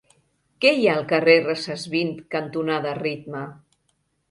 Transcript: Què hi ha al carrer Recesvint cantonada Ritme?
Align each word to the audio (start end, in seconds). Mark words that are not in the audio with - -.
Què 0.63 0.71
hi 0.77 0.87
ha 0.91 0.95
al 1.01 1.05
carrer 1.11 1.35
Recesvint 1.43 2.11
cantonada 2.39 2.97
Ritme? 3.03 3.47